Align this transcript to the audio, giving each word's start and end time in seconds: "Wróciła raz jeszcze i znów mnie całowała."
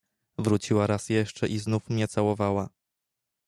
"Wróciła 0.37 0.87
raz 0.87 1.09
jeszcze 1.09 1.47
i 1.47 1.59
znów 1.59 1.89
mnie 1.89 2.07
całowała." 2.07 2.69